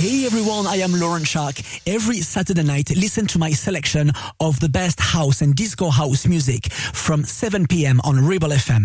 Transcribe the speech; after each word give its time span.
Hey 0.00 0.24
everyone, 0.24 0.66
I 0.66 0.76
am 0.76 0.98
Laurent 0.98 1.26
Schark. 1.26 1.60
Every 1.86 2.22
Saturday 2.22 2.62
night, 2.62 2.88
listen 2.96 3.26
to 3.26 3.38
my 3.38 3.50
selection 3.50 4.12
of 4.40 4.58
the 4.58 4.68
best 4.70 4.98
house 4.98 5.42
and 5.42 5.54
disco 5.54 5.90
house 5.90 6.26
music 6.26 6.72
from 6.72 7.22
7 7.22 7.66
p.m. 7.66 8.00
on 8.02 8.26
Rebel 8.26 8.48
FM. 8.48 8.84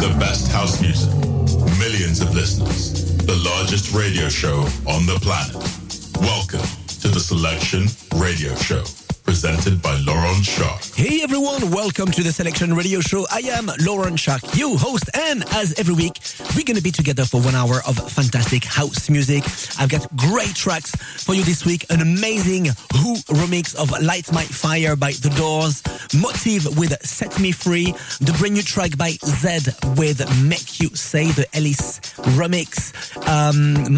The 0.00 0.16
best 0.18 0.50
house 0.50 0.80
music, 0.80 1.10
millions 1.78 2.22
of 2.22 2.34
listeners, 2.34 3.14
the 3.26 3.36
largest 3.36 3.92
radio 3.92 4.30
show 4.30 4.60
on 4.88 5.04
the 5.04 5.18
planet. 5.20 5.54
Welcome 6.18 6.66
to 7.02 7.08
the 7.08 7.20
Selection 7.20 7.88
Radio 8.18 8.54
Show 8.54 8.84
presented 9.32 9.80
by 9.80 9.96
Laurent 10.00 10.44
Schark. 10.44 10.94
Hey 10.94 11.22
everyone, 11.22 11.70
welcome 11.70 12.10
to 12.10 12.22
the 12.22 12.30
Selection 12.30 12.74
Radio 12.74 13.00
Show. 13.00 13.26
I 13.30 13.38
am 13.38 13.70
Laurent 13.80 14.18
Schark, 14.18 14.58
you 14.58 14.76
host, 14.76 15.08
and 15.14 15.42
as 15.54 15.72
every 15.80 15.94
week, 15.94 16.18
we're 16.54 16.64
to 16.64 16.82
be 16.82 16.90
together 16.90 17.24
for 17.24 17.40
one 17.40 17.54
hour 17.54 17.80
of 17.88 17.96
fantastic 18.12 18.62
house 18.62 19.08
music. 19.08 19.42
I've 19.80 19.88
got 19.88 20.06
great 20.16 20.54
tracks 20.54 20.94
for 21.24 21.34
you 21.34 21.44
this 21.44 21.64
week. 21.64 21.86
An 21.88 22.02
amazing 22.02 22.66
Who 23.00 23.14
remix 23.40 23.74
of 23.74 23.90
Light 24.02 24.30
My 24.34 24.44
Fire 24.44 24.96
by 24.96 25.12
The 25.12 25.30
Doors, 25.30 25.82
Motive 26.12 26.76
with 26.76 26.92
Set 27.00 27.40
Me 27.40 27.52
Free, 27.52 27.94
the 28.20 28.36
brand 28.38 28.52
new 28.52 28.62
track 28.62 28.98
by 28.98 29.12
Zedd 29.12 29.96
with 29.98 30.20
Make 30.44 30.78
You 30.78 30.94
Say, 30.94 31.32
the 31.32 31.46
Ellis 31.56 32.00
remix, 32.36 32.92
um, 33.26 33.88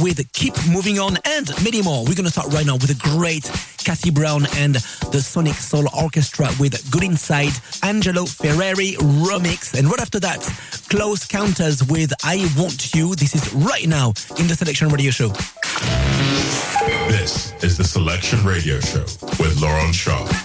with 0.00 0.32
Keep 0.32 0.54
Moving 0.72 0.98
On, 0.98 1.18
and 1.26 1.50
many 1.62 1.82
more. 1.82 2.06
We're 2.06 2.14
to 2.24 2.30
start 2.30 2.50
right 2.54 2.64
now 2.64 2.76
with 2.76 2.88
a 2.88 3.00
great 3.10 3.44
Kathy 3.84 4.10
Brown 4.10 4.46
and 4.56 4.74
the 5.12 5.20
Sonic 5.20 5.54
Soul 5.54 5.86
Orchestra 5.96 6.48
with 6.58 6.90
Good 6.90 7.02
Inside, 7.02 7.52
Angelo 7.82 8.24
Ferreri 8.24 8.96
remix. 9.24 9.78
And 9.78 9.88
right 9.88 10.00
after 10.00 10.20
that, 10.20 10.40
Close 10.88 11.24
Counters 11.24 11.82
with 11.84 12.12
I 12.24 12.48
Want 12.56 12.94
You. 12.94 13.14
This 13.14 13.34
is 13.34 13.52
right 13.54 13.86
now 13.86 14.08
in 14.38 14.46
the 14.46 14.54
Selection 14.54 14.88
Radio 14.88 15.10
Show. 15.10 15.28
This 17.08 17.52
is 17.62 17.76
the 17.76 17.84
Selection 17.84 18.44
Radio 18.44 18.80
Show 18.80 19.04
with 19.38 19.60
Lauren 19.60 19.92
Shaw. 19.92 20.43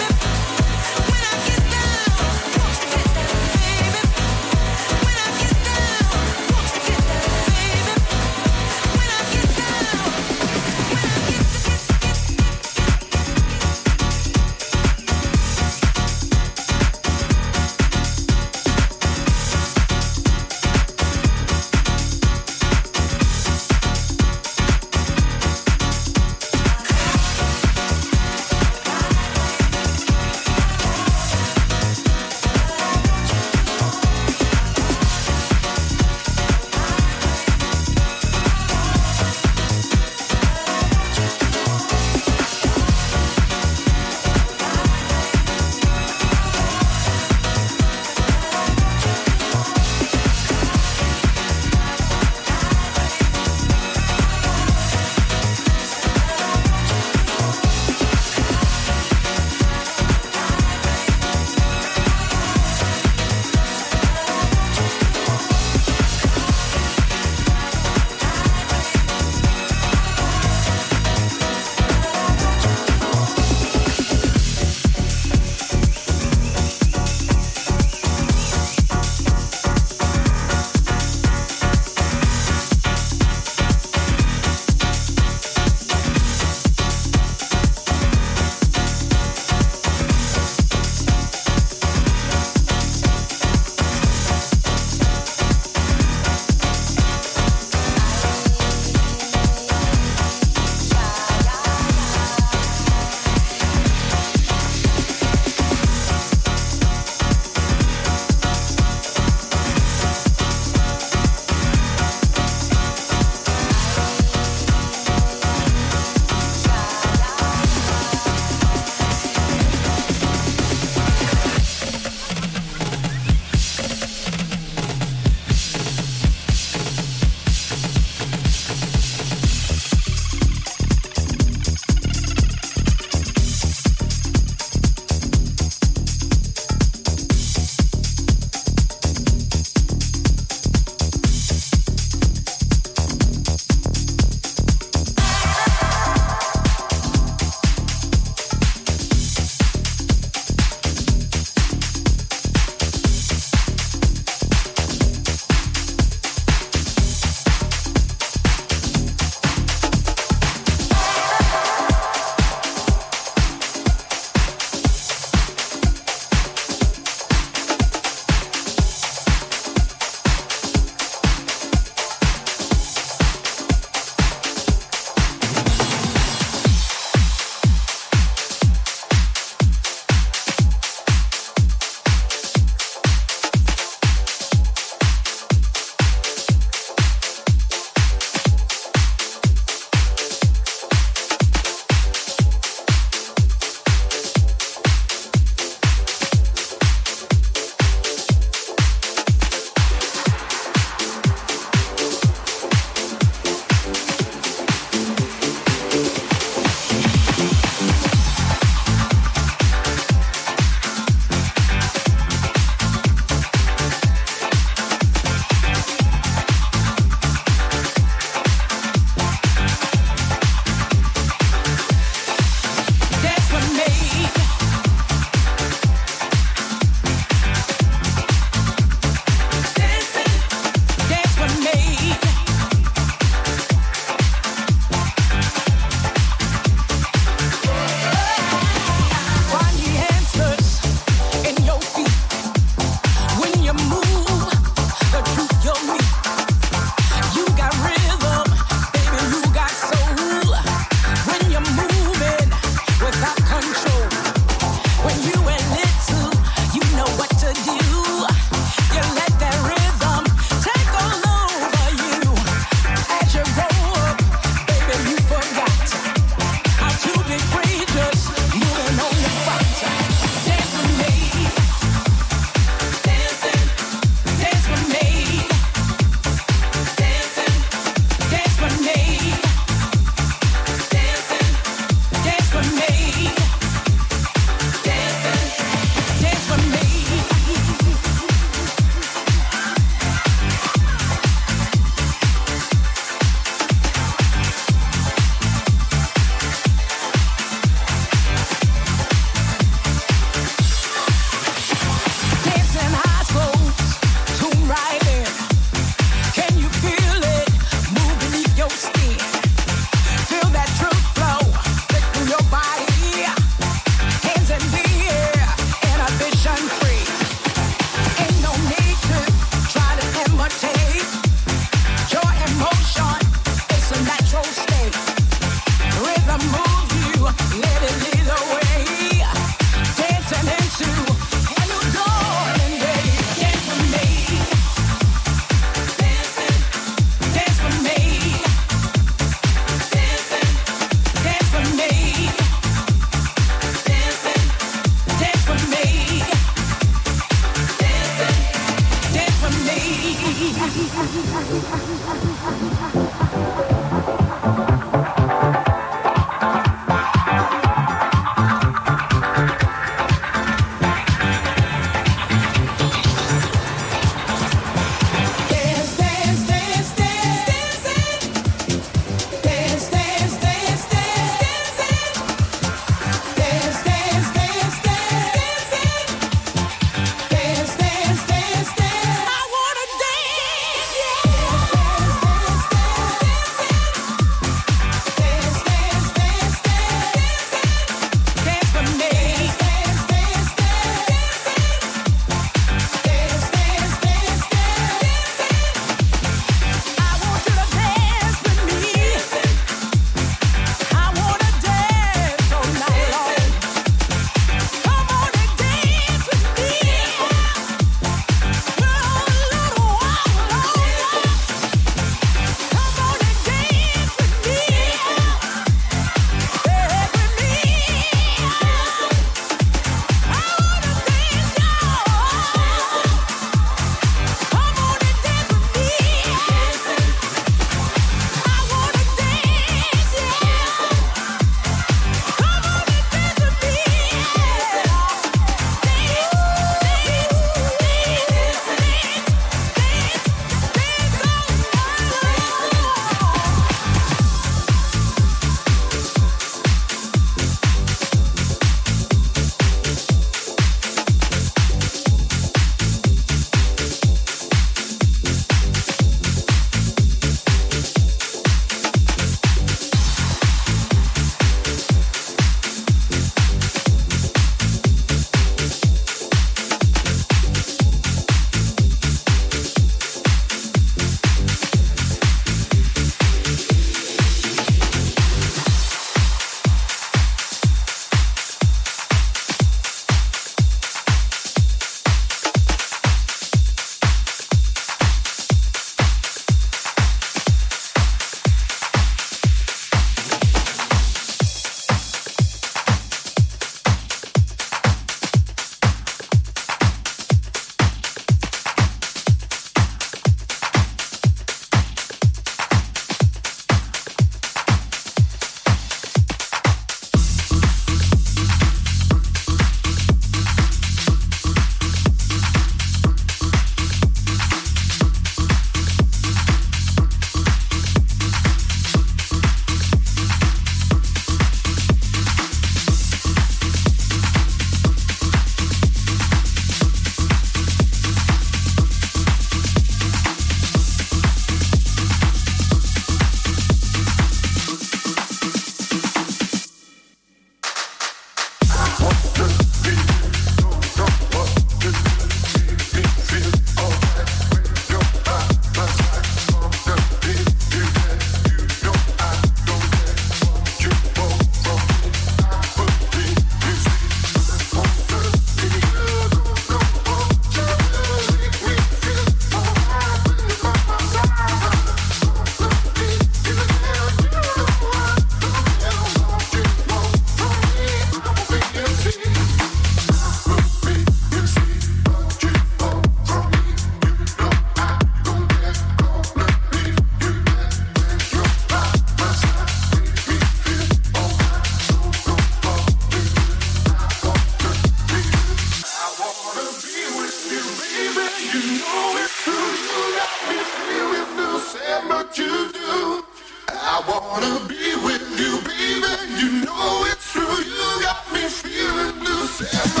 wanna 594.31 594.59
be 594.65 594.95
with 595.03 595.27
you, 595.39 595.59
baby. 595.67 596.13
You 596.39 596.63
know 596.63 597.05
it's 597.11 597.31
true. 597.33 597.43
You 597.43 598.01
got 598.01 598.31
me 598.33 598.47
feeling 598.47 599.19
blue. 599.19 600.00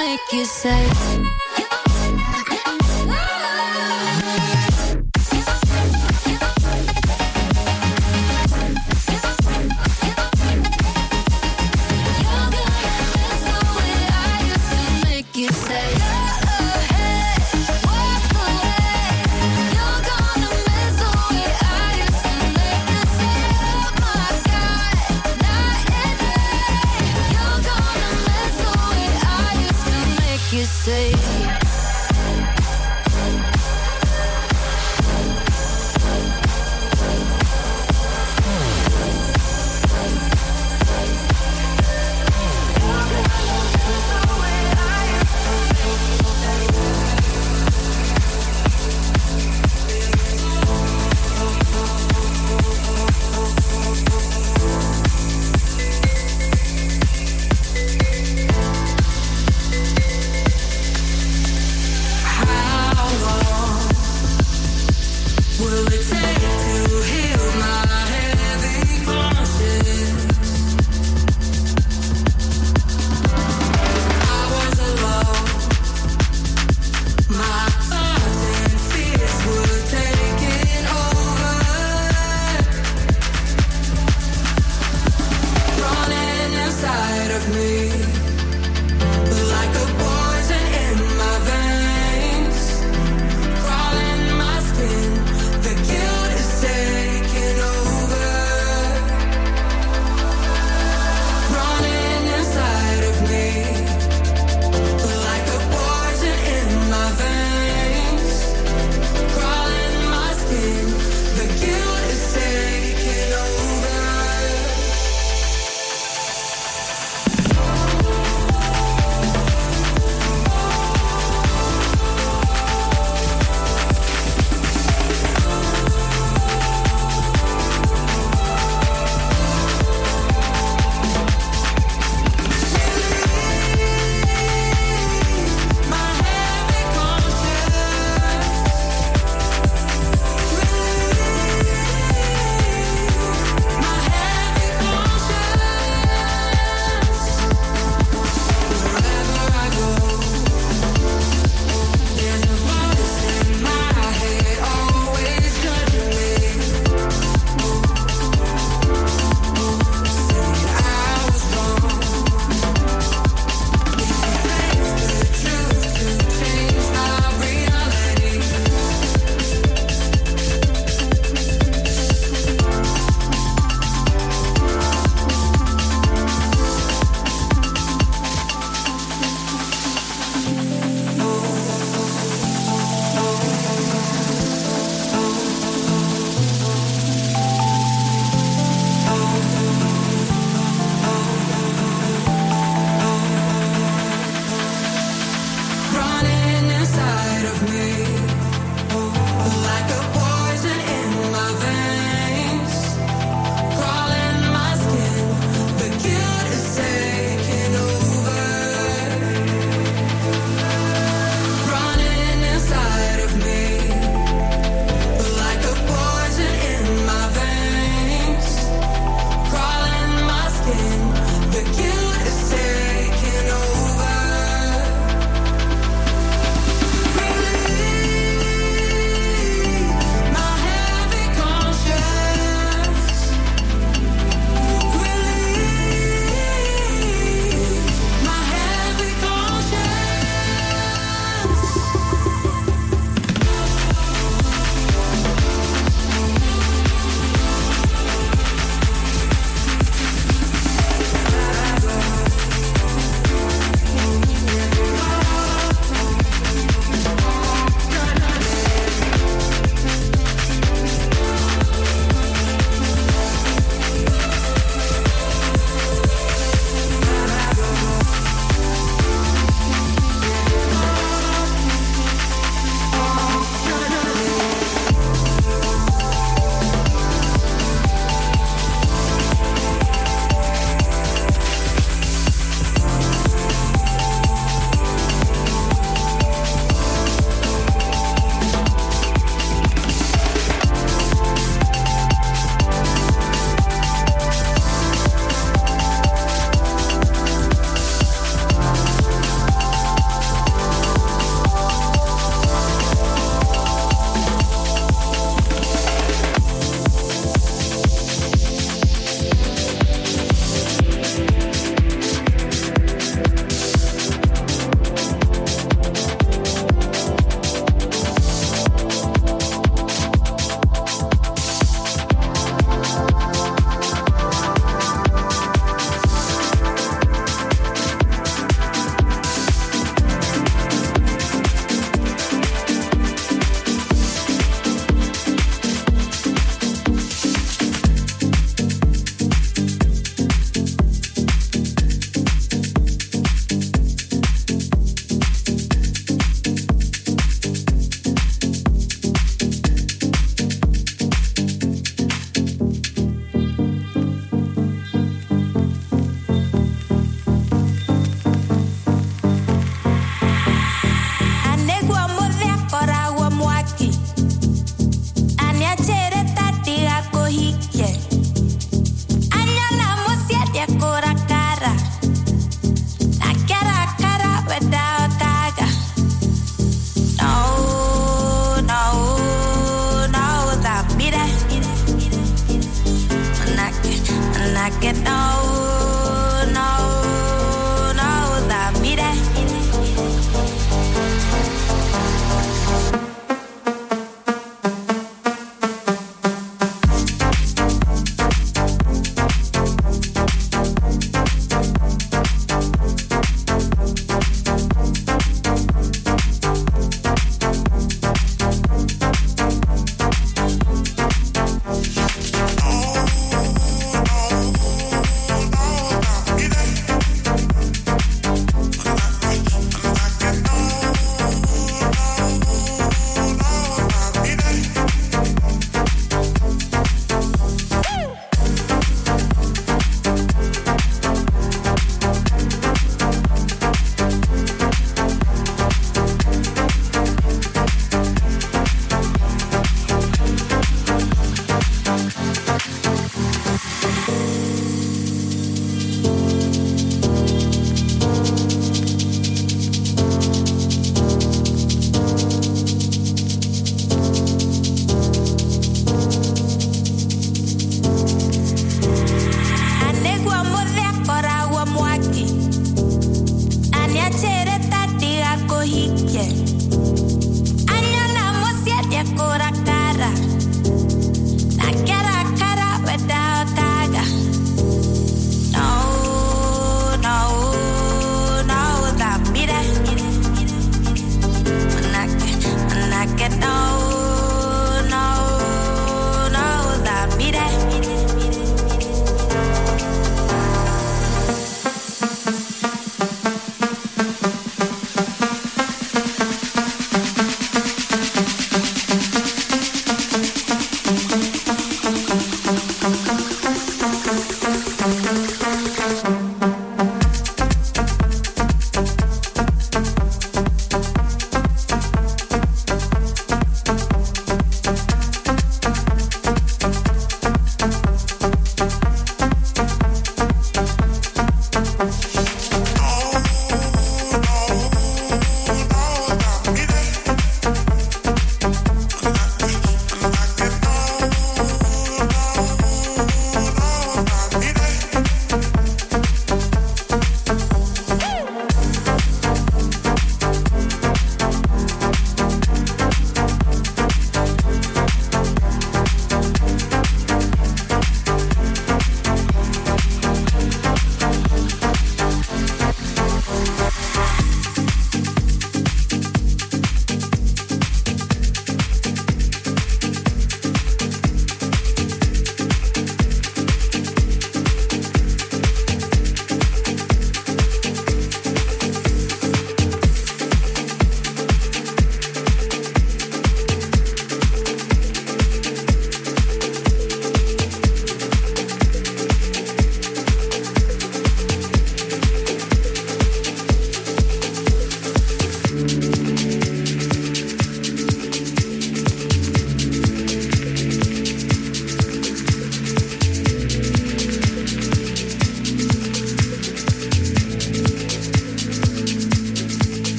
Make 0.00 0.32
you 0.32 0.46
say. 0.46 1.69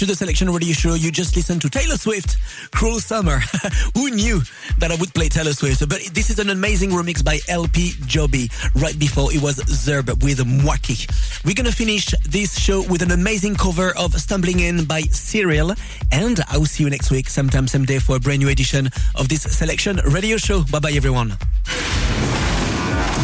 To 0.00 0.06
the 0.06 0.14
Selection 0.14 0.48
Radio 0.48 0.72
Show. 0.72 0.94
You 0.94 1.12
just 1.12 1.36
listened 1.36 1.60
to 1.60 1.68
Taylor 1.68 1.96
Swift, 1.96 2.38
Cruel 2.72 3.00
Summer. 3.00 3.36
Who 3.94 4.08
knew 4.08 4.40
that 4.78 4.90
I 4.90 4.94
would 4.94 5.12
play 5.12 5.28
Taylor 5.28 5.52
Swift? 5.52 5.86
But 5.86 6.00
this 6.14 6.30
is 6.30 6.38
an 6.38 6.48
amazing 6.48 6.88
remix 6.88 7.22
by 7.22 7.40
LP 7.50 7.90
Giobbi. 8.08 8.48
Right 8.80 8.98
before 8.98 9.30
it 9.30 9.42
was 9.42 9.56
Zerb 9.56 10.08
with 10.24 10.38
Mwaki. 10.38 11.04
We're 11.44 11.54
gonna 11.54 11.70
finish 11.70 12.14
this 12.26 12.58
show 12.58 12.82
with 12.88 13.02
an 13.02 13.10
amazing 13.10 13.56
cover 13.56 13.92
of 13.98 14.14
Stumbling 14.14 14.60
In 14.60 14.86
by 14.86 15.02
Cyril. 15.02 15.74
And 16.10 16.40
I'll 16.48 16.64
see 16.64 16.82
you 16.82 16.88
next 16.88 17.10
week, 17.10 17.28
sometime, 17.28 17.68
same 17.68 17.84
day 17.84 17.98
for 17.98 18.16
a 18.16 18.20
brand 18.20 18.38
new 18.38 18.48
edition 18.48 18.88
of 19.16 19.28
this 19.28 19.42
Selection 19.42 19.96
Radio 20.06 20.38
Show. 20.38 20.64
Bye 20.72 20.78
bye 20.78 20.92
everyone. 20.92 21.36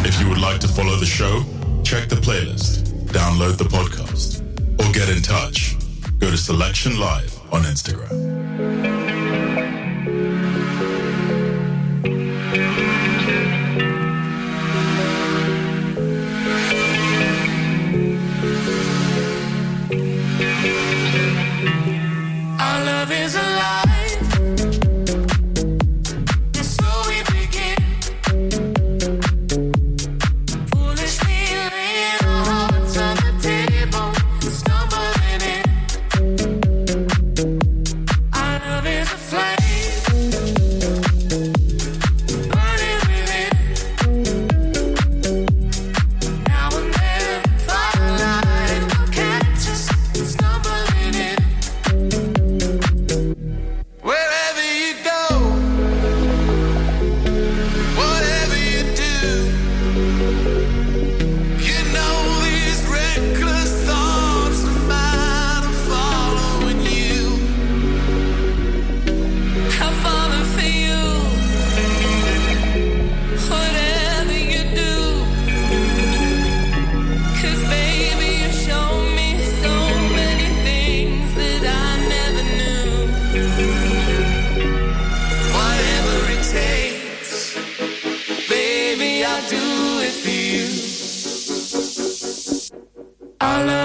If 0.04 0.20
you 0.20 0.28
would 0.28 0.42
like 0.42 0.60
to 0.60 0.68
follow 0.68 0.96
the 0.96 1.06
show, 1.06 1.42
check 1.84 2.10
the 2.10 2.16
playlist, 2.16 2.82
download 3.06 3.56
the 3.56 3.64
podcast, 3.64 4.42
or 4.78 4.92
get 4.92 5.08
in 5.08 5.22
touch. 5.22 5.74
Go 6.18 6.30
to 6.30 6.36
Selection 6.38 6.98
Live 6.98 7.38
on 7.52 7.62
Instagram. 7.62 8.95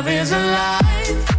love 0.01 0.07
is 0.09 0.31
alive 0.31 1.30